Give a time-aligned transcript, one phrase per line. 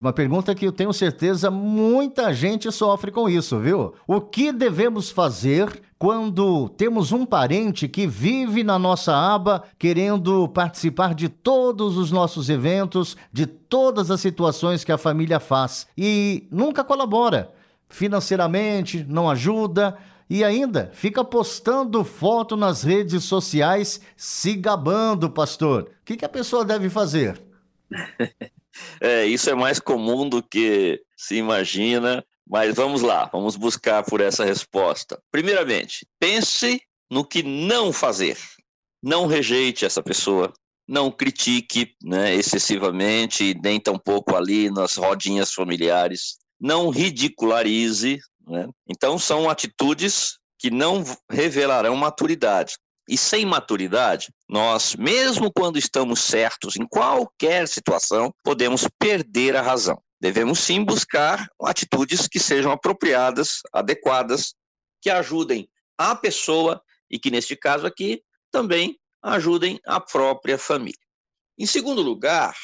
[0.00, 3.94] Uma pergunta que eu tenho certeza muita gente sofre com isso, viu?
[4.06, 11.16] O que devemos fazer quando temos um parente que vive na nossa aba querendo participar
[11.16, 16.84] de todos os nossos eventos, de todas as situações que a família faz e nunca
[16.84, 17.52] colabora?
[17.88, 19.98] Financeiramente, não ajuda
[20.30, 25.82] e ainda fica postando foto nas redes sociais se gabando, pastor.
[25.82, 27.42] O que, que a pessoa deve fazer?
[29.00, 34.20] É, isso é mais comum do que se imagina, mas vamos lá, vamos buscar por
[34.20, 35.20] essa resposta.
[35.30, 38.38] Primeiramente, pense no que não fazer.
[39.02, 40.52] Não rejeite essa pessoa,
[40.86, 46.38] não critique né, excessivamente, nem tampouco ali nas rodinhas familiares.
[46.60, 48.18] Não ridicularize.
[48.46, 48.68] Né?
[48.88, 52.74] Então, são atitudes que não revelarão maturidade.
[53.08, 59.98] E sem maturidade, nós, mesmo quando estamos certos em qualquer situação, podemos perder a razão.
[60.20, 64.54] Devemos sim buscar atitudes que sejam apropriadas, adequadas,
[65.00, 65.66] que ajudem
[65.96, 71.00] a pessoa e que, neste caso aqui, também ajudem a própria família.
[71.56, 72.54] Em segundo lugar,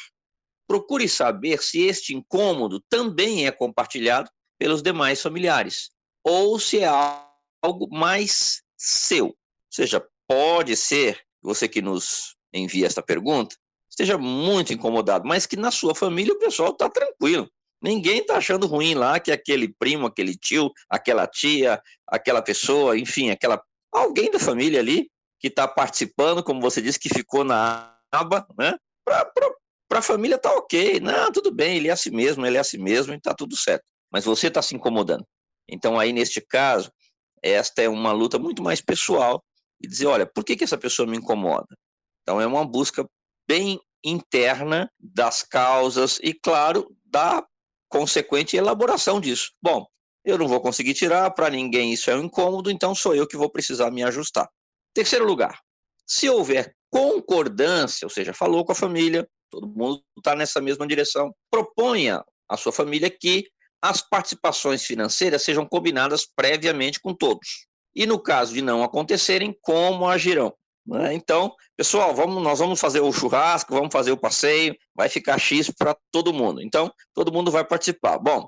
[0.67, 5.89] procure saber se este incômodo também é compartilhado pelos demais familiares
[6.23, 6.87] ou se é
[7.63, 9.27] algo mais seu.
[9.27, 9.35] Ou
[9.71, 13.55] seja, pode ser, você que nos envia esta pergunta,
[13.89, 17.49] esteja muito incomodado, mas que na sua família o pessoal está tranquilo.
[17.81, 23.29] Ninguém está achando ruim lá que aquele primo, aquele tio, aquela tia, aquela pessoa, enfim,
[23.29, 25.09] aquela alguém da família ali
[25.39, 28.75] que está participando, como você disse, que ficou na aba, né?
[29.05, 32.77] Para a família tá ok, não, tudo bem, ele é assim mesmo, ele é assim
[32.77, 33.83] mesmo e está tudo certo.
[34.11, 35.25] Mas você está se incomodando.
[35.69, 36.91] Então aí neste caso,
[37.41, 39.43] esta é uma luta muito mais pessoal
[39.85, 41.77] e dizer, olha, por que, que essa pessoa me incomoda?
[42.21, 43.07] Então é uma busca
[43.47, 47.45] bem interna das causas e, claro, da
[47.87, 49.51] consequente elaboração disso.
[49.61, 49.85] Bom,
[50.23, 53.37] eu não vou conseguir tirar, para ninguém isso é um incômodo, então sou eu que
[53.37, 54.49] vou precisar me ajustar.
[54.93, 55.59] Terceiro lugar,
[56.07, 61.31] se houver concordância, ou seja, falou com a família, todo mundo está nessa mesma direção,
[61.51, 63.47] proponha à sua família que
[63.83, 70.07] as participações financeiras sejam combinadas previamente com todos e no caso de não acontecerem, como
[70.07, 70.53] agirão.
[70.85, 71.13] Né?
[71.13, 75.71] Então, pessoal, vamos, nós vamos fazer o churrasco, vamos fazer o passeio, vai ficar X
[75.71, 76.61] para todo mundo.
[76.61, 78.19] Então, todo mundo vai participar.
[78.19, 78.47] Bom,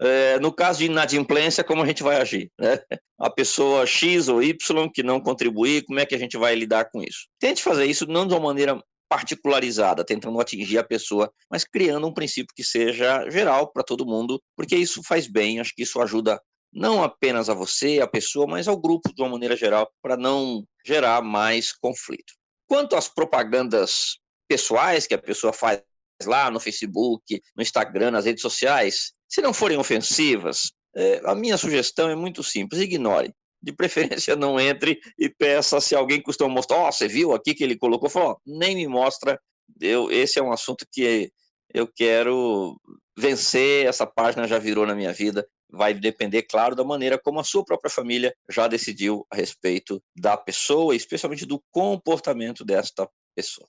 [0.00, 2.50] é, no caso de inadimplência, como a gente vai agir?
[2.58, 2.78] Né?
[3.18, 6.90] A pessoa X ou Y que não contribuir, como é que a gente vai lidar
[6.90, 7.28] com isso?
[7.38, 12.12] Tente fazer isso não de uma maneira particularizada, tentando atingir a pessoa, mas criando um
[12.12, 16.40] princípio que seja geral para todo mundo, porque isso faz bem, acho que isso ajuda
[16.76, 20.62] não apenas a você, a pessoa, mas ao grupo de uma maneira geral, para não
[20.84, 22.34] gerar mais conflito.
[22.68, 25.80] Quanto às propagandas pessoais que a pessoa faz
[26.24, 31.56] lá no Facebook, no Instagram, nas redes sociais, se não forem ofensivas, é, a minha
[31.56, 33.32] sugestão é muito simples: ignore.
[33.62, 36.76] De preferência, não entre e peça se alguém costuma mostrar.
[36.76, 38.10] Ó, oh, você viu aqui que ele colocou?
[38.10, 39.40] Falou, nem me mostra.
[39.80, 41.32] Eu, esse é um assunto que
[41.72, 42.78] eu quero
[43.16, 43.86] vencer.
[43.86, 47.64] Essa página já virou na minha vida vai depender, claro, da maneira como a sua
[47.64, 53.68] própria família já decidiu a respeito da pessoa, especialmente do comportamento desta pessoa.